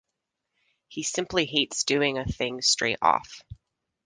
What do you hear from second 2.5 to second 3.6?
straight off.